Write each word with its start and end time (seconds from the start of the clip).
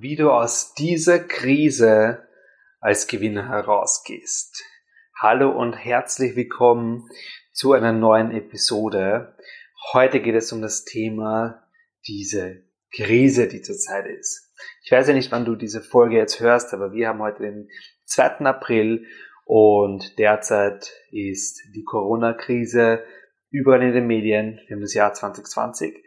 Wie 0.00 0.14
du 0.14 0.30
aus 0.30 0.74
dieser 0.74 1.18
Krise 1.18 2.22
als 2.78 3.08
Gewinner 3.08 3.48
herausgehst. 3.48 4.62
Hallo 5.20 5.50
und 5.50 5.72
herzlich 5.72 6.36
willkommen 6.36 7.08
zu 7.52 7.72
einer 7.72 7.92
neuen 7.92 8.30
Episode. 8.30 9.34
Heute 9.92 10.20
geht 10.20 10.36
es 10.36 10.52
um 10.52 10.62
das 10.62 10.84
Thema 10.84 11.64
diese 12.06 12.62
Krise, 12.94 13.48
die 13.48 13.60
zurzeit 13.60 14.06
ist. 14.06 14.54
Ich 14.84 14.92
weiß 14.92 15.08
ja 15.08 15.14
nicht, 15.14 15.32
wann 15.32 15.44
du 15.44 15.56
diese 15.56 15.80
Folge 15.80 16.16
jetzt 16.16 16.38
hörst, 16.38 16.72
aber 16.72 16.92
wir 16.92 17.08
haben 17.08 17.20
heute 17.20 17.42
den 17.42 17.68
2. 18.04 18.44
April 18.44 19.04
und 19.46 20.16
derzeit 20.20 20.92
ist 21.10 21.60
die 21.74 21.82
Corona-Krise 21.82 23.02
überall 23.50 23.82
in 23.82 23.94
den 23.94 24.06
Medien. 24.06 24.60
Wir 24.68 24.76
haben 24.76 24.82
das 24.82 24.94
Jahr 24.94 25.12
2020 25.12 26.04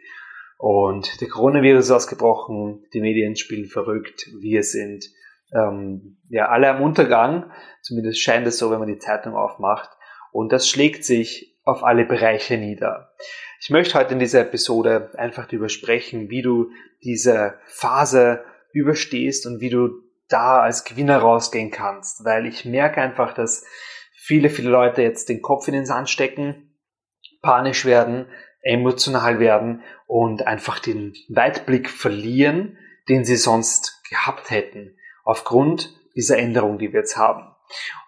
und 0.62 1.20
der 1.20 1.26
Coronavirus 1.26 1.86
ist 1.86 1.90
ausgebrochen. 1.90 2.86
Die 2.94 3.00
Medien 3.00 3.34
spielen 3.34 3.66
verrückt. 3.66 4.30
Wir 4.38 4.62
sind 4.62 5.10
ähm, 5.52 6.18
ja 6.28 6.50
alle 6.50 6.70
am 6.70 6.80
Untergang. 6.80 7.50
Zumindest 7.80 8.20
scheint 8.20 8.46
es 8.46 8.58
so, 8.58 8.70
wenn 8.70 8.78
man 8.78 8.86
die 8.86 9.00
Zeitung 9.00 9.34
aufmacht. 9.34 9.90
Und 10.30 10.52
das 10.52 10.68
schlägt 10.68 11.04
sich 11.04 11.58
auf 11.64 11.82
alle 11.82 12.04
Bereiche 12.04 12.58
nieder. 12.58 13.12
Ich 13.60 13.70
möchte 13.70 13.98
heute 13.98 14.12
in 14.12 14.20
dieser 14.20 14.42
Episode 14.42 15.10
einfach 15.18 15.46
darüber 15.46 15.68
sprechen, 15.68 16.30
wie 16.30 16.42
du 16.42 16.70
diese 17.02 17.58
Phase 17.66 18.44
überstehst 18.72 19.48
und 19.48 19.60
wie 19.60 19.70
du 19.70 19.88
da 20.28 20.60
als 20.60 20.84
Gewinner 20.84 21.18
rausgehen 21.18 21.72
kannst, 21.72 22.24
weil 22.24 22.46
ich 22.46 22.64
merke 22.64 23.00
einfach, 23.00 23.34
dass 23.34 23.64
viele, 24.14 24.48
viele 24.48 24.70
Leute 24.70 25.02
jetzt 25.02 25.28
den 25.28 25.42
Kopf 25.42 25.66
in 25.66 25.74
den 25.74 25.86
Sand 25.86 26.08
stecken, 26.08 26.78
panisch 27.40 27.84
werden, 27.84 28.26
emotional 28.62 29.40
werden 29.40 29.82
und 30.06 30.46
einfach 30.46 30.78
den 30.78 31.14
Weitblick 31.28 31.90
verlieren, 31.90 32.78
den 33.08 33.24
sie 33.24 33.36
sonst 33.36 34.02
gehabt 34.08 34.50
hätten, 34.50 34.96
aufgrund 35.24 35.94
dieser 36.14 36.38
Änderung, 36.38 36.78
die 36.78 36.92
wir 36.92 37.00
jetzt 37.00 37.16
haben. 37.16 37.54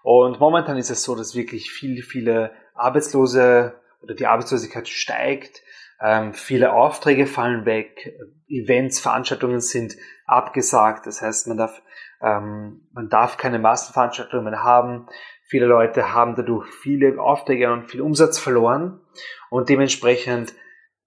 Und 0.03 0.39
momentan 0.39 0.77
ist 0.77 0.89
es 0.89 1.03
so, 1.03 1.15
dass 1.15 1.35
wirklich 1.35 1.71
viele, 1.71 2.03
viele 2.03 2.51
Arbeitslose 2.75 3.79
oder 4.01 4.13
die 4.13 4.27
Arbeitslosigkeit 4.27 4.87
steigt, 4.87 5.61
ähm, 6.01 6.33
viele 6.33 6.73
Aufträge 6.73 7.25
fallen 7.25 7.65
weg, 7.65 8.13
Events, 8.47 8.99
Veranstaltungen 8.99 9.61
sind 9.61 9.95
abgesagt, 10.25 11.07
das 11.07 11.21
heißt, 11.21 11.47
man 11.47 11.57
darf 11.57 11.81
ähm, 12.21 12.87
man 12.93 13.09
darf 13.09 13.37
keine 13.37 13.59
Massenveranstaltungen 13.59 14.45
mehr 14.45 14.63
haben. 14.63 15.07
Viele 15.43 15.65
Leute 15.65 16.13
haben 16.13 16.35
dadurch 16.35 16.67
viele 16.67 17.19
Aufträge 17.19 17.71
und 17.71 17.87
viel 17.87 18.01
Umsatz 18.01 18.39
verloren 18.39 19.01
und 19.49 19.69
dementsprechend 19.69 20.53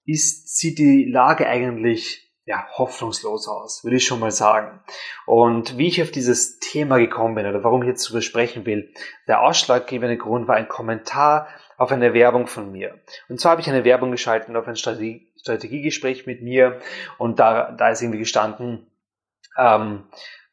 ist, 0.05 0.57
sieht 0.57 0.79
die 0.79 1.05
Lage 1.05 1.47
eigentlich 1.47 2.29
ja, 2.49 2.67
hoffnungslos 2.79 3.47
aus, 3.47 3.85
würde 3.85 3.99
ich 3.99 4.07
schon 4.07 4.21
mal 4.21 4.31
sagen. 4.31 4.81
Und 5.27 5.77
wie 5.77 5.89
ich 5.89 6.01
auf 6.01 6.11
dieses 6.11 6.59
Thema 6.59 6.97
gekommen 6.97 7.35
bin 7.35 7.47
oder 7.47 7.63
warum 7.63 7.83
ich 7.83 7.89
jetzt 7.89 8.07
darüber 8.07 8.23
sprechen 8.23 8.65
will, 8.65 8.91
der 9.27 9.43
ausschlaggebende 9.43 10.17
Grund 10.17 10.49
war 10.49 10.57
ein 10.57 10.67
Kommentar 10.67 11.49
auf 11.77 11.93
eine 11.93 12.15
Werbung 12.15 12.47
von 12.47 12.73
mir. 12.73 12.99
Und 13.29 13.39
zwar 13.39 13.53
habe 13.53 13.61
ich 13.61 13.69
eine 13.69 13.85
Werbung 13.85 14.11
geschaltet 14.11 14.57
auf 14.57 14.67
ein 14.67 14.77
Strategie, 14.77 15.31
Strategiegespräch 15.37 16.27
mit 16.27 16.43
mir 16.43 16.81
und 17.19 17.39
da, 17.39 17.71
da 17.71 17.91
ist 17.91 18.01
irgendwie 18.01 18.21
gestanden, 18.21 18.91
ähm, 19.59 20.05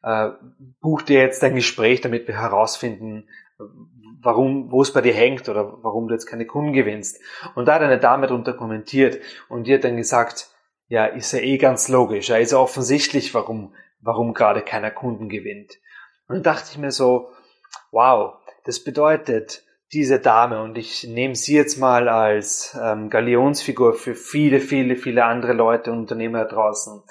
äh, 0.02 0.32
buch 0.80 1.00
dir 1.00 1.20
jetzt 1.20 1.42
ein 1.42 1.54
Gespräch, 1.54 2.02
damit 2.02 2.28
wir 2.28 2.38
herausfinden, 2.38 3.26
warum, 3.58 4.70
wo 4.70 4.82
es 4.82 4.92
bei 4.92 5.00
dir 5.00 5.14
hängt 5.14 5.48
oder 5.48 5.78
warum 5.82 6.08
du 6.08 6.14
jetzt 6.14 6.26
keine 6.26 6.46
Kunden 6.46 6.72
gewinnst. 6.72 7.20
Und 7.54 7.66
da 7.66 7.74
hat 7.74 7.82
eine 7.82 7.98
Dame 7.98 8.26
darunter 8.26 8.54
kommentiert 8.54 9.20
und 9.48 9.66
die 9.66 9.74
hat 9.74 9.84
dann 9.84 9.96
gesagt, 9.96 10.50
ja, 10.88 11.06
ist 11.06 11.32
ja 11.32 11.40
eh 11.40 11.58
ganz 11.58 11.88
logisch, 11.88 12.28
ja, 12.28 12.36
ist 12.36 12.52
ja 12.52 12.58
offensichtlich, 12.58 13.34
warum, 13.34 13.74
warum 14.00 14.34
gerade 14.34 14.62
keiner 14.62 14.90
Kunden 14.90 15.28
gewinnt. 15.28 15.78
Und 16.28 16.36
dann 16.36 16.42
dachte 16.42 16.68
ich 16.70 16.78
mir 16.78 16.90
so, 16.90 17.30
wow, 17.90 18.34
das 18.64 18.82
bedeutet, 18.82 19.64
diese 19.92 20.18
Dame, 20.18 20.62
und 20.62 20.76
ich 20.76 21.04
nehme 21.04 21.36
sie 21.36 21.54
jetzt 21.54 21.78
mal 21.78 22.08
als 22.08 22.76
ähm, 22.80 23.08
Galionsfigur 23.08 23.94
für 23.94 24.16
viele, 24.16 24.60
viele, 24.60 24.96
viele 24.96 25.24
andere 25.24 25.52
Leute 25.52 25.92
und 25.92 26.00
Unternehmer 26.00 26.44
draußen. 26.44 27.02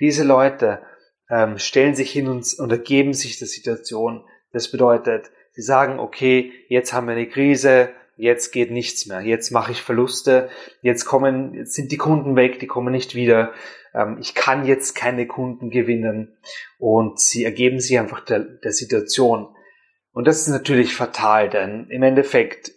Diese 0.00 0.24
Leute 0.24 0.82
ähm, 1.30 1.58
stellen 1.58 1.94
sich 1.94 2.10
hin 2.10 2.28
und 2.28 2.70
ergeben 2.70 3.14
sich 3.14 3.38
der 3.38 3.46
Situation. 3.46 4.24
Das 4.52 4.70
bedeutet, 4.70 5.30
sie 5.56 5.62
sagen, 5.62 5.98
okay, 5.98 6.52
jetzt 6.68 6.92
haben 6.92 7.06
wir 7.08 7.14
eine 7.14 7.28
Krise, 7.28 7.88
jetzt 8.16 8.52
geht 8.52 8.70
nichts 8.70 9.06
mehr, 9.06 9.22
jetzt 9.22 9.50
mache 9.50 9.72
ich 9.72 9.82
Verluste, 9.82 10.50
jetzt 10.82 11.04
kommen, 11.04 11.54
jetzt 11.54 11.74
sind 11.74 11.90
die 11.90 11.96
Kunden 11.96 12.36
weg, 12.36 12.60
die 12.60 12.66
kommen 12.66 12.92
nicht 12.92 13.14
wieder, 13.14 13.52
ähm, 13.94 14.18
ich 14.20 14.34
kann 14.34 14.66
jetzt 14.66 14.94
keine 14.94 15.26
Kunden 15.26 15.70
gewinnen 15.70 16.36
und 16.78 17.18
sie 17.18 17.44
ergeben 17.44 17.80
sich 17.80 17.98
einfach 17.98 18.24
der, 18.24 18.40
der 18.40 18.72
Situation. 18.72 19.48
Und 20.12 20.26
das 20.26 20.42
ist 20.42 20.48
natürlich 20.48 20.94
fatal, 20.94 21.50
denn 21.50 21.88
im 21.90 22.02
Endeffekt, 22.02 22.72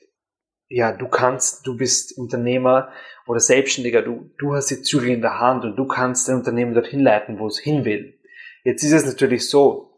ja, 0.67 0.91
du 0.91 1.07
kannst, 1.07 1.67
du 1.67 1.77
bist 1.77 2.17
Unternehmer 2.17 2.91
oder 3.27 3.39
Selbstständiger, 3.39 4.01
du, 4.01 4.31
du 4.37 4.55
hast 4.55 4.69
die 4.71 4.81
Zügel 4.81 5.09
in 5.09 5.21
der 5.21 5.39
Hand 5.39 5.63
und 5.65 5.75
du 5.75 5.85
kannst 5.85 6.27
dein 6.27 6.37
Unternehmen 6.37 6.73
dorthin 6.73 7.01
leiten, 7.01 7.39
wo 7.39 7.47
es 7.47 7.59
hin 7.59 7.85
will. 7.85 8.19
Jetzt 8.63 8.83
ist 8.83 8.91
es 8.91 9.05
natürlich 9.05 9.49
so, 9.49 9.89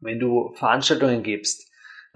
wenn 0.00 0.18
du 0.18 0.52
Veranstaltungen 0.54 1.22
gibst, 1.22 1.65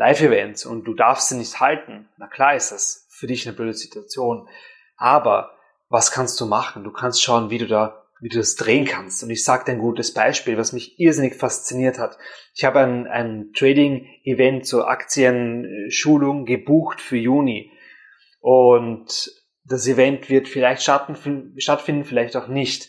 Live-Events 0.00 0.65
und 0.65 0.84
du 0.84 0.94
darfst 0.94 1.28
sie 1.28 1.37
nicht 1.37 1.61
halten, 1.61 2.09
na 2.16 2.27
klar 2.27 2.56
ist 2.56 2.72
das 2.72 3.06
für 3.11 3.27
dich 3.27 3.47
eine 3.47 3.55
blöde 3.55 3.75
Situation. 3.75 4.49
Aber 4.97 5.50
was 5.91 6.11
kannst 6.11 6.41
du 6.41 6.47
machen? 6.47 6.84
Du 6.84 6.91
kannst 6.91 7.22
schauen, 7.22 7.50
wie 7.50 7.59
du 7.59 7.66
da, 7.66 8.06
wie 8.19 8.31
du 8.31 8.38
das 8.38 8.55
drehen 8.56 8.87
kannst. 8.87 9.22
Und 9.22 9.28
ich 9.28 9.44
sage 9.44 9.66
dir 9.66 9.72
ein 9.72 9.78
gutes 9.78 10.15
Beispiel, 10.15 10.56
was 10.56 10.72
mich 10.72 10.99
irrsinnig 10.99 11.34
fasziniert 11.34 11.99
hat. 11.99 12.16
Ich 12.55 12.65
habe 12.65 12.81
ein, 12.81 13.09
ein 13.09 13.53
Trading-Event 13.55 14.66
zur 14.66 14.88
Aktienschulung 14.88 16.47
gebucht 16.47 17.03
für 17.03 17.19
Juni. 17.19 17.71
Und 18.41 19.31
das 19.65 19.87
Event 19.87 20.31
wird 20.31 20.49
vielleicht 20.49 20.82
stattfinden, 20.82 22.05
vielleicht 22.05 22.37
auch 22.38 22.49
nicht. 22.49 22.88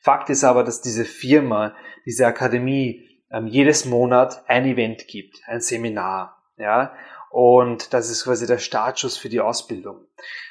Fakt 0.00 0.30
ist 0.30 0.42
aber, 0.42 0.64
dass 0.64 0.80
diese 0.80 1.04
Firma, 1.04 1.76
diese 2.06 2.26
Akademie 2.26 3.06
ähm, 3.30 3.46
jedes 3.46 3.84
Monat 3.84 4.42
ein 4.48 4.64
Event 4.64 5.06
gibt, 5.06 5.42
ein 5.46 5.60
Seminar, 5.60 6.35
ja, 6.58 6.92
und 7.30 7.92
das 7.92 8.10
ist 8.10 8.24
quasi 8.24 8.46
der 8.46 8.58
Startschuss 8.58 9.16
für 9.16 9.28
die 9.28 9.40
Ausbildung. 9.40 10.06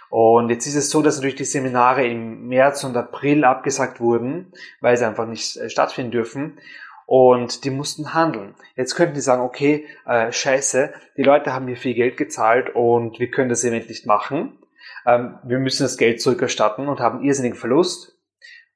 Und 0.09 0.49
jetzt 0.49 0.67
ist 0.67 0.75
es 0.75 0.89
so, 0.89 1.01
dass 1.01 1.15
natürlich 1.15 1.35
die 1.35 1.45
Seminare 1.45 2.05
im 2.05 2.47
März 2.47 2.83
und 2.83 2.95
April 2.95 3.43
abgesagt 3.43 3.99
wurden, 3.99 4.53
weil 4.81 4.95
sie 4.97 5.05
einfach 5.05 5.25
nicht 5.25 5.57
äh, 5.57 5.69
stattfinden 5.69 6.11
dürfen. 6.11 6.59
Und 7.07 7.65
die 7.65 7.69
mussten 7.69 8.13
handeln. 8.13 8.55
Jetzt 8.75 8.95
könnten 8.95 9.13
die 9.13 9.21
sagen, 9.21 9.43
okay, 9.43 9.85
äh, 10.07 10.31
scheiße, 10.31 10.93
die 11.17 11.23
Leute 11.23 11.53
haben 11.53 11.65
mir 11.65 11.77
viel 11.77 11.93
Geld 11.93 12.17
gezahlt 12.17 12.73
und 12.73 13.19
wir 13.19 13.29
können 13.29 13.49
das 13.49 13.63
Event 13.63 13.89
nicht 13.89 14.07
machen. 14.07 14.57
Ähm, 15.05 15.37
wir 15.43 15.59
müssen 15.59 15.83
das 15.83 15.97
Geld 15.97 16.21
zurückerstatten 16.21 16.87
und 16.87 16.99
haben 16.99 17.23
irrsinnigen 17.23 17.57
Verlust. 17.57 18.17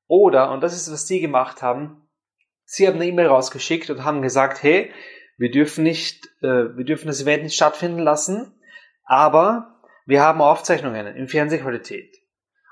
Oder, 0.07 0.51
und 0.51 0.61
das 0.61 0.75
ist, 0.75 0.91
was 0.91 1.07
sie 1.07 1.21
gemacht 1.21 1.61
haben, 1.61 2.07
sie 2.65 2.87
haben 2.87 2.95
eine 2.95 3.07
E-Mail 3.07 3.27
rausgeschickt 3.27 3.89
und 3.89 4.03
haben 4.03 4.21
gesagt, 4.21 4.61
hey, 4.61 4.91
wir 5.39 5.51
dürfen 5.51 5.85
nicht, 5.85 6.25
äh, 6.41 6.75
wir 6.75 6.83
dürfen 6.83 7.07
das 7.07 7.21
Event 7.21 7.43
nicht 7.43 7.55
stattfinden 7.55 7.99
lassen, 7.99 8.53
aber 9.05 9.81
wir 10.05 10.21
haben 10.21 10.41
Aufzeichnungen 10.41 11.07
in 11.07 11.29
Fernsehqualität. 11.29 12.17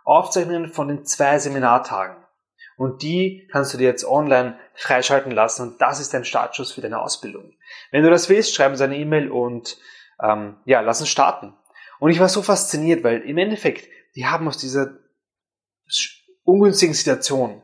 Aufzeichnungen 0.03 0.67
von 0.67 0.89
den 0.89 1.05
zwei 1.05 1.39
Seminartagen. 1.39 2.17
Und 2.77 3.01
die 3.01 3.47
kannst 3.51 3.73
du 3.73 3.77
dir 3.77 3.87
jetzt 3.87 4.05
online 4.05 4.59
freischalten 4.75 5.31
lassen 5.31 5.63
und 5.63 5.81
das 5.81 5.99
ist 5.99 6.13
dein 6.13 6.25
Startschuss 6.25 6.73
für 6.73 6.81
deine 6.81 7.01
Ausbildung. 7.01 7.53
Wenn 7.91 8.03
du 8.03 8.09
das 8.09 8.29
willst, 8.29 8.53
schreib 8.53 8.71
uns 8.71 8.81
eine 8.81 8.97
E-Mail 8.97 9.31
und 9.31 9.77
ähm, 10.21 10.57
ja, 10.65 10.81
lass 10.81 10.99
uns 10.99 11.09
starten. 11.09 11.53
Und 11.99 12.11
ich 12.11 12.19
war 12.19 12.29
so 12.29 12.41
fasziniert, 12.41 13.03
weil 13.03 13.21
im 13.21 13.37
Endeffekt, 13.37 13.89
die 14.15 14.25
haben 14.25 14.47
aus 14.47 14.57
dieser 14.57 14.97
ungünstigen 16.43 16.93
Situation 16.93 17.61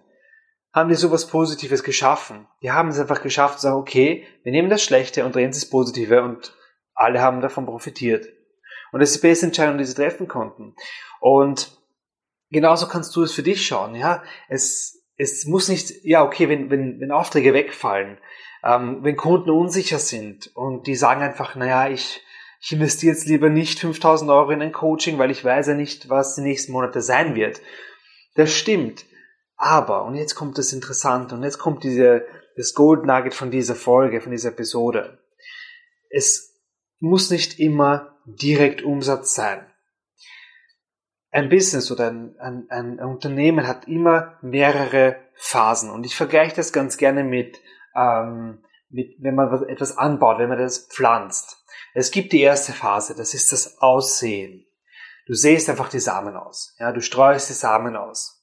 haben 0.74 0.90
die 0.90 0.96
sowas 0.96 1.28
Positives 1.28 1.84
geschaffen. 1.84 2.48
Die 2.62 2.72
haben 2.72 2.90
es 2.90 3.00
einfach 3.00 3.22
geschafft 3.22 3.60
zu 3.60 3.68
sagen, 3.68 3.78
okay, 3.78 4.26
wir 4.44 4.52
nehmen 4.52 4.70
das 4.70 4.84
Schlechte 4.84 5.24
und 5.24 5.36
drehen 5.36 5.52
es 5.52 5.58
ins 5.58 5.70
Positive 5.70 6.24
und 6.24 6.56
alle 6.96 7.22
haben 7.22 7.42
davon 7.42 7.66
profitiert. 7.66 8.28
Und 8.92 9.00
das 9.00 9.12
ist 9.12 9.24
die 9.24 9.28
beste 9.28 9.46
Entscheidung, 9.48 9.78
die 9.78 9.86
sie 9.86 9.96
treffen 9.96 10.28
konnten. 10.28 10.76
Und 11.20 11.78
genauso 12.50 12.88
kannst 12.88 13.16
du 13.16 13.24
es 13.24 13.34
für 13.34 13.44
dich 13.44 13.66
schauen, 13.66 13.96
ja. 13.96 14.24
Es, 14.50 15.04
es 15.16 15.46
muss 15.46 15.70
nicht, 15.70 16.04
ja, 16.04 16.24
okay, 16.24 16.50
wenn, 16.50 16.70
wenn, 16.70 17.00
wenn 17.00 17.12
Aufträge 17.12 17.54
wegfallen, 17.54 18.18
ähm, 18.64 19.00
wenn 19.04 19.16
Kunden 19.16 19.52
unsicher 19.52 20.00
sind 20.00 20.52
und 20.56 20.88
die 20.88 20.96
sagen 20.96 21.22
einfach, 21.22 21.56
naja, 21.56 21.90
ich, 21.90 22.22
ich 22.62 22.72
investiere 22.72 23.14
jetzt 23.14 23.28
lieber 23.28 23.50
nicht 23.50 23.80
5000 23.80 24.30
Euro 24.32 24.52
in 24.52 24.62
ein 24.62 24.72
Coaching, 24.72 25.18
weil 25.20 25.32
ich 25.32 25.44
weiß 25.44 25.68
ja 25.68 25.74
nicht, 25.76 26.10
was 26.10 26.36
die 26.36 26.42
nächsten 26.42 26.72
Monate 26.72 27.02
sein 27.02 27.36
wird. 27.36 27.62
Das 28.36 28.52
stimmt. 28.52 29.06
Aber, 29.64 30.04
und 30.06 30.16
jetzt 30.16 30.36
kommt 30.36 30.58
das 30.58 30.74
Interessante, 30.74 31.36
und 31.36 31.44
jetzt 31.44 31.60
kommt 31.60 31.84
diese, 31.84 32.26
das 32.56 32.74
Gold 32.74 33.06
Nugget 33.06 33.34
von 33.34 33.52
dieser 33.52 33.76
Folge, 33.76 34.22
von 34.22 34.32
dieser 34.32 34.50
Episode. 34.50 35.20
Es 36.10 36.60
muss 37.00 37.30
nicht 37.30 37.60
immer 37.60 38.18
direkt 38.26 38.84
Umsatz 38.84 39.36
sein 39.36 39.66
ein 41.34 41.50
Business 41.50 41.92
oder 41.92 42.12
ein, 42.12 42.36
ein, 42.40 42.68
ein, 42.70 43.00
Unternehmen 43.00 43.68
hat 43.68 43.88
immer 43.88 44.38
mehrere 44.42 45.18
Phasen. 45.34 45.90
Und 45.90 46.06
ich 46.06 46.16
vergleiche 46.16 46.56
das 46.56 46.72
ganz 46.72 46.96
gerne 46.96 47.24
mit, 47.24 47.60
ähm, 47.96 48.64
mit 48.90 49.16
wenn 49.20 49.34
man 49.34 49.52
was, 49.52 49.64
etwas 49.64 49.98
anbaut, 49.98 50.38
wenn 50.38 50.50
man 50.50 50.60
das 50.60 50.88
pflanzt. 50.88 51.66
Es 51.96 52.12
gibt 52.12 52.34
die 52.34 52.42
erste 52.42 52.72
Phase, 52.72 53.16
das 53.16 53.34
ist 53.34 53.52
das 53.52 53.80
Aussehen. 53.80 54.68
Du 55.26 55.34
sähst 55.34 55.70
einfach 55.72 55.90
die 55.90 56.00
Samen 56.00 56.36
aus. 56.36 56.76
Ja, 56.78 56.92
du 56.92 57.02
streust 57.02 57.50
die 57.50 57.54
Samen 57.54 57.96
aus. 57.96 58.43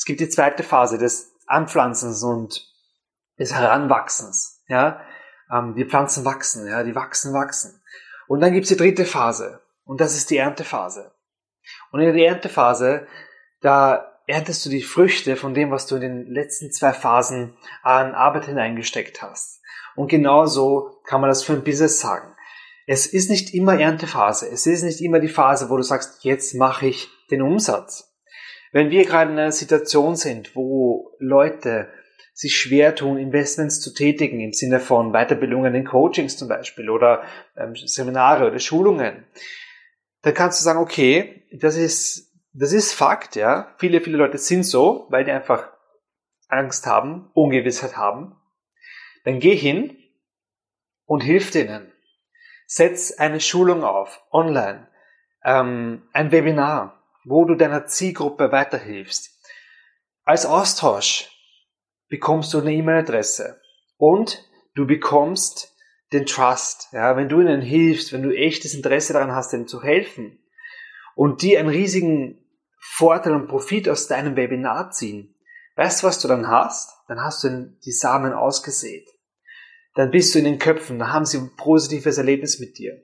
Es 0.00 0.06
gibt 0.06 0.20
die 0.20 0.30
zweite 0.30 0.62
Phase 0.62 0.96
des 0.96 1.30
Anpflanzens 1.46 2.22
und 2.22 2.66
des 3.38 3.52
Heranwachsens. 3.52 4.64
Ja, 4.66 5.02
ähm, 5.52 5.74
die 5.74 5.84
Pflanzen 5.84 6.24
wachsen, 6.24 6.66
ja, 6.66 6.82
die 6.84 6.94
wachsen, 6.94 7.34
wachsen. 7.34 7.82
Und 8.26 8.40
dann 8.40 8.54
gibt 8.54 8.64
es 8.64 8.70
die 8.70 8.78
dritte 8.78 9.04
Phase. 9.04 9.60
Und 9.84 10.00
das 10.00 10.16
ist 10.16 10.30
die 10.30 10.38
Erntephase. 10.38 11.12
Und 11.92 12.00
in 12.00 12.16
der 12.16 12.28
Erntephase, 12.28 13.08
da 13.60 14.18
erntest 14.26 14.64
du 14.64 14.70
die 14.70 14.80
Früchte 14.80 15.36
von 15.36 15.52
dem, 15.52 15.70
was 15.70 15.84
du 15.84 15.96
in 15.96 16.00
den 16.00 16.32
letzten 16.32 16.72
zwei 16.72 16.94
Phasen 16.94 17.54
an 17.82 18.14
Arbeit 18.14 18.46
hineingesteckt 18.46 19.20
hast. 19.20 19.60
Und 19.96 20.08
genauso 20.08 21.02
kann 21.04 21.20
man 21.20 21.28
das 21.28 21.44
für 21.44 21.52
ein 21.52 21.62
Business 21.62 22.00
sagen. 22.00 22.34
Es 22.86 23.04
ist 23.04 23.28
nicht 23.28 23.52
immer 23.52 23.78
Erntephase. 23.78 24.48
Es 24.48 24.64
ist 24.64 24.82
nicht 24.82 25.02
immer 25.02 25.20
die 25.20 25.28
Phase, 25.28 25.68
wo 25.68 25.76
du 25.76 25.82
sagst, 25.82 26.24
jetzt 26.24 26.54
mache 26.54 26.86
ich 26.86 27.10
den 27.30 27.42
Umsatz. 27.42 28.09
Wenn 28.72 28.90
wir 28.90 29.04
gerade 29.04 29.32
in 29.32 29.38
einer 29.38 29.52
Situation 29.52 30.16
sind, 30.16 30.54
wo 30.54 31.16
Leute 31.18 31.88
sich 32.32 32.56
schwer 32.56 32.94
tun, 32.94 33.18
Investments 33.18 33.80
zu 33.80 33.92
tätigen, 33.92 34.40
im 34.40 34.52
Sinne 34.52 34.80
von 34.80 35.12
Weiterbildungen 35.12 35.74
in 35.74 35.84
Coachings 35.84 36.36
zum 36.36 36.48
Beispiel 36.48 36.88
oder 36.88 37.22
ähm, 37.56 37.74
Seminare 37.74 38.46
oder 38.46 38.58
Schulungen, 38.58 39.24
dann 40.22 40.34
kannst 40.34 40.60
du 40.60 40.64
sagen, 40.64 40.78
okay, 40.78 41.44
das 41.52 41.76
ist, 41.76 42.32
das 42.52 42.72
ist 42.72 42.92
Fakt, 42.92 43.36
ja. 43.36 43.74
Viele, 43.78 44.00
viele 44.00 44.16
Leute 44.16 44.38
sind 44.38 44.64
so, 44.64 45.06
weil 45.10 45.24
die 45.24 45.32
einfach 45.32 45.70
Angst 46.48 46.86
haben, 46.86 47.30
Ungewissheit 47.34 47.96
haben. 47.96 48.36
Dann 49.24 49.38
geh 49.38 49.54
hin 49.54 49.96
und 51.04 51.22
hilf 51.22 51.50
denen. 51.50 51.92
Setz 52.66 53.12
eine 53.12 53.40
Schulung 53.40 53.82
auf, 53.82 54.22
online, 54.30 54.88
ähm, 55.44 56.02
ein 56.12 56.30
Webinar, 56.30 56.99
wo 57.24 57.44
du 57.44 57.54
deiner 57.54 57.86
Zielgruppe 57.86 58.52
weiterhilfst. 58.52 59.38
Als 60.24 60.46
Austausch 60.46 61.30
bekommst 62.08 62.52
du 62.52 62.60
eine 62.60 62.72
E-Mail-Adresse 62.72 63.60
und 63.96 64.44
du 64.74 64.86
bekommst 64.86 65.74
den 66.12 66.26
Trust. 66.26 66.88
Ja, 66.92 67.16
wenn 67.16 67.28
du 67.28 67.40
ihnen 67.40 67.62
hilfst, 67.62 68.12
wenn 68.12 68.22
du 68.22 68.34
echtes 68.34 68.74
Interesse 68.74 69.12
daran 69.12 69.32
hast, 69.32 69.52
ihnen 69.52 69.68
zu 69.68 69.82
helfen 69.82 70.38
und 71.14 71.42
die 71.42 71.56
einen 71.56 71.68
riesigen 71.68 72.44
Vorteil 72.78 73.34
und 73.34 73.48
Profit 73.48 73.88
aus 73.88 74.06
deinem 74.06 74.36
Webinar 74.36 74.90
ziehen, 74.90 75.34
weißt 75.76 76.02
du, 76.02 76.06
was 76.06 76.18
du 76.18 76.28
dann 76.28 76.48
hast? 76.48 76.90
Dann 77.08 77.20
hast 77.20 77.44
du 77.44 77.76
die 77.84 77.92
Samen 77.92 78.32
ausgesät. 78.32 79.08
Dann 79.94 80.10
bist 80.10 80.34
du 80.34 80.38
in 80.38 80.44
den 80.44 80.58
Köpfen, 80.58 80.98
dann 80.98 81.12
haben 81.12 81.26
sie 81.26 81.38
ein 81.38 81.56
positives 81.56 82.18
Erlebnis 82.18 82.58
mit 82.60 82.78
dir. 82.78 83.02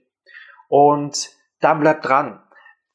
Und 0.68 1.30
dann 1.60 1.80
bleib 1.80 2.02
dran. 2.02 2.42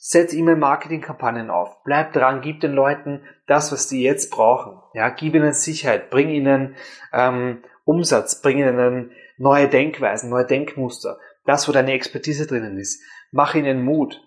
Setz 0.04 0.34
E-Mail-Marketing-Kampagnen 0.34 1.52
auf. 1.52 1.84
Bleib 1.84 2.12
dran, 2.14 2.42
gib 2.42 2.60
den 2.60 2.72
Leuten 2.72 3.22
das, 3.46 3.72
was 3.72 3.88
die 3.88 4.02
jetzt 4.02 4.32
brauchen. 4.32 4.82
Ja, 4.96 5.10
gib 5.10 5.36
ihnen 5.36 5.54
Sicherheit, 5.54 6.10
bring 6.10 6.30
ihnen 6.30 6.76
ähm, 7.14 7.64
Umsatz, 7.86 8.42
bring 8.42 8.58
ihnen 8.58 9.12
neue 9.38 9.68
Denkweisen, 9.68 10.32
neue 10.32 10.48
Denkmuster, 10.48 11.20
das, 11.46 11.68
wo 11.68 11.72
deine 11.72 11.94
Expertise 11.94 12.48
drinnen 12.48 12.80
ist. 12.80 13.00
Mach 13.30 13.54
ihnen 13.54 13.84
Mut. 13.84 14.20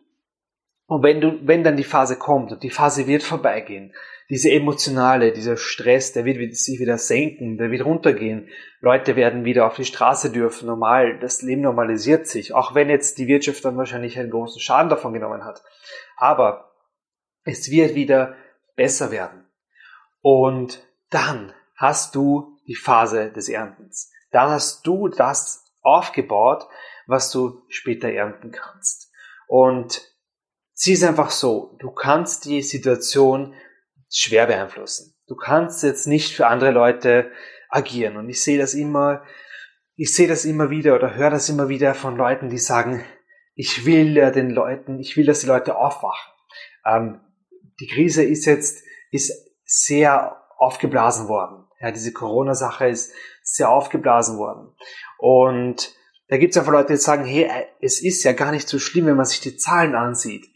Und 0.87 1.03
wenn 1.03 1.21
du, 1.21 1.39
wenn 1.47 1.65
dann 1.65 1.77
die 1.77 1.85
Phase 1.85 2.17
kommt 2.17 2.53
und 2.53 2.63
die 2.63 2.71
Phase 2.71 3.07
wird 3.07 3.23
vorbeigehen, 3.23 3.95
diese 4.31 4.51
emotionale, 4.51 5.33
dieser 5.33 5.57
Stress, 5.57 6.13
der 6.13 6.25
wird 6.25 6.57
sich 6.57 6.81
wieder 6.81 6.99
senken, 6.99 7.59
der 7.59 7.71
wird 7.71 7.85
runtergehen. 7.85 8.49
Leute 8.81 9.17
werden 9.17 9.45
wieder 9.45 9.67
auf 9.67 9.77
die 9.77 9.85
Straße 9.85 10.33
dürfen, 10.33 10.67
normal, 10.67 11.19
das 11.19 11.43
Leben 11.43 11.63
normalisiert 11.63 12.27
sich, 12.27 12.55
auch 12.55 12.75
wenn 12.75 12.89
jetzt 12.89 13.19
die 13.19 13.27
Wirtschaft 13.27 13.65
dann 13.65 13.77
wahrscheinlich 13.77 14.19
einen 14.19 14.31
großen 14.31 14.61
Schaden 14.61 14.89
davon 14.89 15.13
genommen 15.13 15.45
hat. 15.45 15.63
Aber 16.17 16.73
es 17.45 17.71
wird 17.71 17.95
wieder 17.95 18.35
besser 18.77 19.11
werden. 19.11 19.45
Und 20.23 20.87
dann 21.11 21.53
hast 21.77 22.15
du 22.15 22.59
die 22.67 22.77
Phase 22.77 23.31
des 23.31 23.49
Erntens 23.49 24.11
dann 24.35 24.51
hast 24.51 24.85
du 24.85 25.07
das 25.07 25.65
aufgebaut, 25.83 26.67
was 27.07 27.31
du 27.31 27.63
später 27.69 28.09
ernten 28.09 28.51
kannst. 28.51 29.13
Und 29.47 30.03
sie 30.75 30.93
ist 30.93 31.05
einfach 31.05 31.31
so, 31.31 31.77
du 31.79 31.91
kannst 31.91 32.45
die 32.45 32.63
Situation 32.63 33.55
schwer 34.11 34.47
beeinflussen. 34.47 35.15
Du 35.27 35.37
kannst 35.37 35.83
jetzt 35.83 36.07
nicht 36.07 36.35
für 36.35 36.47
andere 36.47 36.71
Leute 36.71 37.31
agieren. 37.71 38.17
Und 38.17 38.29
ich 38.29 38.43
sehe 38.43 38.59
das 38.59 38.75
immer, 38.75 39.23
ich 39.97 40.15
sehe 40.15 40.29
das 40.29 40.45
immer 40.45 40.71
wieder 40.71 40.95
oder 40.95 41.15
höre 41.15 41.31
das 41.31 41.49
immer 41.49 41.69
wieder 41.69 41.95
von 41.95 42.17
Leuten, 42.17 42.51
die 42.51 42.59
sagen, 42.59 43.05
ich 43.55 43.87
will 43.87 44.17
ja 44.17 44.31
den 44.31 44.51
Leuten, 44.51 44.99
ich 44.99 45.17
will, 45.17 45.27
dass 45.27 45.41
die 45.41 45.47
Leute 45.47 45.77
aufwachen. 45.77 46.33
Ähm, 46.85 47.21
die 47.81 47.87
Krise 47.87 48.23
ist 48.23 48.45
jetzt, 48.45 48.83
ist 49.11 49.33
sehr 49.65 50.43
aufgeblasen 50.59 51.29
worden. 51.29 51.65
Ja, 51.81 51.91
diese 51.91 52.13
Corona-Sache 52.13 52.89
ist 52.89 53.13
sehr 53.43 53.71
aufgeblasen 53.71 54.39
worden. 54.39 54.75
Und 55.19 55.95
da 56.29 56.37
gibt 56.37 56.53
es 56.53 56.59
einfach 56.59 56.73
Leute, 56.73 56.95
die 56.95 56.99
sagen, 56.99 57.25
hey, 57.25 57.51
es 57.81 58.03
ist 58.03 58.25
ja 58.25 58.33
gar 58.33 58.51
nicht 58.51 58.69
so 58.69 58.79
schlimm, 58.79 59.07
wenn 59.07 59.17
man 59.17 59.27
sich 59.27 59.41
die 59.41 59.57
Zahlen 59.57 59.95
ansieht. 59.95 60.47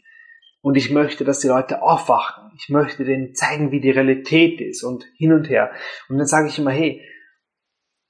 Und 0.61 0.75
ich 0.75 0.91
möchte, 0.91 1.23
dass 1.23 1.39
die 1.39 1.47
Leute 1.47 1.81
aufwachen. 1.81 2.51
Ich 2.57 2.69
möchte 2.69 3.05
denen 3.05 3.33
zeigen, 3.33 3.71
wie 3.71 3.79
die 3.79 3.91
Realität 3.91 4.59
ist 4.59 4.83
und 4.83 5.05
hin 5.15 5.31
und 5.31 5.49
her. 5.49 5.71
Und 6.09 6.17
dann 6.17 6.27
sage 6.27 6.47
ich 6.49 6.59
immer, 6.59 6.71
hey, 6.71 7.01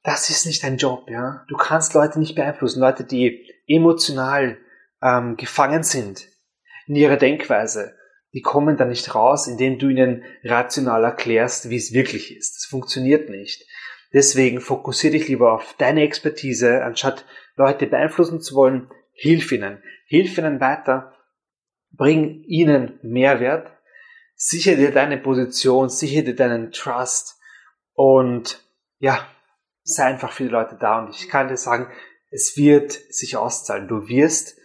das 0.04 0.30
ist 0.30 0.46
nicht 0.46 0.64
dein 0.64 0.78
Job, 0.78 1.10
ja. 1.10 1.46
Du 1.50 1.56
kannst 1.56 1.94
Leute 1.94 2.20
nicht 2.20 2.36
beeinflussen. 2.36 2.80
Leute, 2.80 3.04
die 3.04 3.48
emotional 3.68 4.58
ähm, 5.02 5.38
gefangen 5.38 5.84
sind 5.84 6.28
in 6.88 6.96
ihrer 6.96 7.18
Denkweise, 7.18 7.96
die 8.34 8.42
kommen 8.42 8.78
da 8.78 8.86
nicht 8.86 9.14
raus, 9.16 9.48
indem 9.48 9.80
du 9.80 9.90
ihnen 9.90 10.24
rational 10.44 11.04
erklärst, 11.04 11.70
wie 11.70 11.78
es 11.78 11.94
wirklich 11.94 12.36
ist. 12.36 12.58
Das 12.58 12.66
funktioniert 12.66 13.30
nicht. 13.30 13.66
Deswegen 14.14 14.60
fokussiere 14.60 15.14
dich 15.14 15.28
lieber 15.28 15.54
auf 15.54 15.76
deine 15.78 16.02
Expertise, 16.02 16.84
anstatt 16.84 17.26
Leute 17.56 17.88
beeinflussen 17.88 18.42
zu 18.42 18.56
wollen. 18.56 18.90
Hilf 19.14 19.52
ihnen. 19.52 19.84
Hilf 20.06 20.38
ihnen 20.38 20.60
weiter. 20.60 21.14
Bring 21.92 22.44
ihnen 22.44 23.00
Mehrwert. 23.02 23.72
Sichere 24.36 24.78
dir 24.78 24.92
deine 24.92 25.18
Position, 25.18 25.90
sichere 25.90 26.24
dir 26.24 26.36
deinen 26.36 26.72
Trust 26.72 27.38
und 27.94 28.64
ja, 29.00 29.28
sei 29.84 30.06
einfach 30.06 30.32
für 30.32 30.44
die 30.44 30.50
Leute 30.50 30.78
da. 30.80 31.00
Und 31.00 31.16
ich 31.16 31.28
kann 31.28 31.50
dir 31.50 31.58
sagen, 31.58 31.92
es 32.32 32.56
wird 32.56 32.92
sich 32.92 33.36
auszahlen. 33.36 33.88
Du 33.88 34.08
wirst 34.08 34.60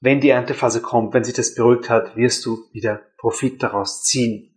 wenn 0.00 0.20
die 0.20 0.28
Erntephase 0.28 0.82
kommt, 0.82 1.14
wenn 1.14 1.24
sich 1.24 1.34
das 1.34 1.54
beruhigt 1.54 1.88
hat, 1.88 2.16
wirst 2.16 2.44
du 2.44 2.68
wieder 2.72 3.02
Profit 3.16 3.62
daraus 3.62 4.04
ziehen. 4.04 4.54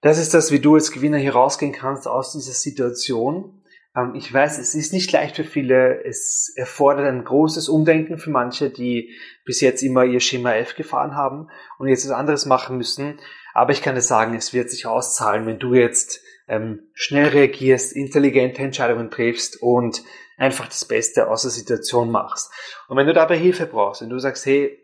Das 0.00 0.18
ist 0.18 0.32
das, 0.32 0.50
wie 0.52 0.60
du 0.60 0.74
als 0.74 0.92
Gewinner 0.92 1.18
hier 1.18 1.34
rausgehen 1.34 1.72
kannst 1.72 2.06
aus 2.06 2.32
dieser 2.32 2.52
Situation. 2.52 3.59
Ähm, 3.96 4.14
ich 4.14 4.32
weiß, 4.32 4.58
es 4.58 4.74
ist 4.74 4.92
nicht 4.92 5.10
leicht 5.12 5.36
für 5.36 5.44
viele. 5.44 6.04
Es 6.04 6.52
erfordert 6.56 7.06
ein 7.06 7.24
großes 7.24 7.68
Umdenken 7.68 8.18
für 8.18 8.30
manche, 8.30 8.70
die 8.70 9.14
bis 9.44 9.60
jetzt 9.60 9.82
immer 9.82 10.04
ihr 10.04 10.20
Schema 10.20 10.54
F 10.54 10.74
gefahren 10.74 11.14
haben 11.14 11.48
und 11.78 11.88
jetzt 11.88 12.04
etwas 12.04 12.18
anderes 12.18 12.46
machen 12.46 12.76
müssen. 12.76 13.18
Aber 13.52 13.72
ich 13.72 13.82
kann 13.82 13.94
dir 13.94 14.00
sagen, 14.00 14.34
es 14.34 14.52
wird 14.54 14.70
sich 14.70 14.86
auszahlen, 14.86 15.46
wenn 15.46 15.58
du 15.58 15.74
jetzt 15.74 16.20
ähm, 16.48 16.90
schnell 16.94 17.28
reagierst, 17.28 17.92
intelligente 17.92 18.62
Entscheidungen 18.62 19.10
triffst 19.10 19.60
und 19.60 20.02
einfach 20.36 20.66
das 20.66 20.84
Beste 20.84 21.28
aus 21.28 21.42
der 21.42 21.50
Situation 21.50 22.10
machst. 22.10 22.52
Und 22.88 22.96
wenn 22.96 23.06
du 23.06 23.12
dabei 23.12 23.36
Hilfe 23.36 23.66
brauchst, 23.66 24.02
wenn 24.02 24.08
du 24.08 24.18
sagst, 24.18 24.46
hey, 24.46 24.82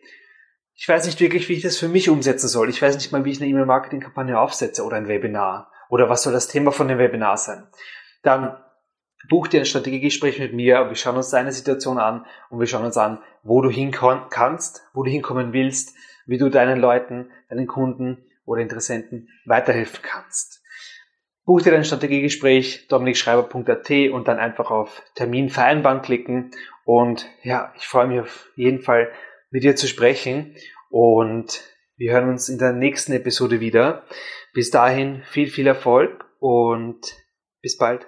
ich 0.74 0.86
weiß 0.86 1.06
nicht 1.06 1.20
wirklich, 1.20 1.48
wie 1.48 1.54
ich 1.54 1.62
das 1.62 1.78
für 1.78 1.88
mich 1.88 2.10
umsetzen 2.10 2.48
soll, 2.48 2.68
ich 2.68 2.82
weiß 2.82 2.96
nicht 2.96 3.10
mal, 3.10 3.24
wie 3.24 3.30
ich 3.30 3.40
eine 3.40 3.48
E-Mail-Marketing-Kampagne 3.50 4.38
aufsetze 4.38 4.84
oder 4.84 4.96
ein 4.96 5.08
Webinar 5.08 5.72
oder 5.88 6.10
was 6.10 6.22
soll 6.22 6.34
das 6.34 6.48
Thema 6.48 6.70
von 6.70 6.88
dem 6.88 6.98
Webinar 6.98 7.38
sein, 7.38 7.66
dann 8.22 8.58
buch 9.28 9.48
dir 9.48 9.60
ein 9.60 9.66
Strategiegespräch 9.66 10.38
mit 10.38 10.52
mir 10.52 10.82
und 10.82 10.88
wir 10.88 10.96
schauen 10.96 11.16
uns 11.16 11.30
deine 11.30 11.52
Situation 11.52 11.98
an 11.98 12.26
und 12.50 12.60
wir 12.60 12.66
schauen 12.66 12.84
uns 12.84 12.96
an, 12.96 13.20
wo 13.42 13.62
du 13.62 13.70
hinkommen 13.70 14.24
kannst, 14.30 14.82
wo 14.92 15.02
du 15.02 15.10
hinkommen 15.10 15.52
willst, 15.52 15.94
wie 16.26 16.38
du 16.38 16.48
deinen 16.48 16.80
Leuten, 16.80 17.30
deinen 17.48 17.66
Kunden 17.66 18.24
oder 18.44 18.62
Interessenten 18.62 19.28
weiterhelfen 19.44 20.00
kannst. 20.02 20.62
buch 21.44 21.62
dir 21.62 21.72
dein 21.72 21.84
Strategiegespräch 21.84 22.88
dominikschreiber.at 22.88 23.90
und 24.12 24.28
dann 24.28 24.38
einfach 24.38 24.70
auf 24.70 25.02
Termin 25.14 25.48
vereinbaren 25.48 26.02
klicken. 26.02 26.50
Und 26.84 27.28
ja, 27.42 27.72
ich 27.76 27.86
freue 27.86 28.08
mich 28.08 28.20
auf 28.20 28.50
jeden 28.56 28.80
Fall 28.80 29.12
mit 29.50 29.62
dir 29.62 29.76
zu 29.76 29.86
sprechen 29.86 30.56
und 30.90 31.62
wir 31.96 32.12
hören 32.12 32.28
uns 32.28 32.48
in 32.48 32.58
der 32.58 32.72
nächsten 32.72 33.12
Episode 33.12 33.60
wieder. 33.60 34.04
Bis 34.52 34.70
dahin 34.70 35.22
viel, 35.24 35.48
viel 35.48 35.66
Erfolg 35.66 36.24
und 36.40 37.00
bis 37.62 37.76
bald. 37.76 38.06